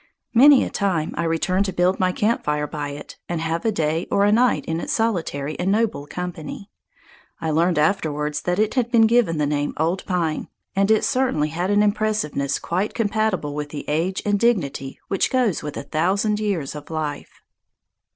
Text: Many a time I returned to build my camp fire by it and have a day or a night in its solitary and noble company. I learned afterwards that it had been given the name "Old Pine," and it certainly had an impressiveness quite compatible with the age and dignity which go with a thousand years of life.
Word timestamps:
Many 0.33 0.63
a 0.63 0.71
time 0.71 1.13
I 1.15 1.23
returned 1.25 1.65
to 1.65 1.71
build 1.71 1.99
my 1.99 2.11
camp 2.11 2.43
fire 2.43 2.65
by 2.65 2.89
it 2.89 3.17
and 3.29 3.39
have 3.39 3.63
a 3.65 3.71
day 3.71 4.07
or 4.09 4.25
a 4.25 4.31
night 4.31 4.65
in 4.65 4.79
its 4.79 4.91
solitary 4.93 5.55
and 5.59 5.71
noble 5.71 6.07
company. 6.07 6.71
I 7.39 7.51
learned 7.51 7.77
afterwards 7.77 8.41
that 8.41 8.57
it 8.57 8.73
had 8.73 8.91
been 8.91 9.05
given 9.05 9.37
the 9.37 9.45
name 9.45 9.75
"Old 9.77 10.03
Pine," 10.07 10.47
and 10.75 10.89
it 10.89 11.05
certainly 11.05 11.49
had 11.49 11.69
an 11.69 11.83
impressiveness 11.83 12.57
quite 12.57 12.95
compatible 12.95 13.53
with 13.53 13.69
the 13.69 13.87
age 13.87 14.23
and 14.25 14.39
dignity 14.39 14.99
which 15.07 15.29
go 15.29 15.51
with 15.61 15.77
a 15.77 15.83
thousand 15.83 16.39
years 16.39 16.73
of 16.73 16.89
life. 16.89 17.43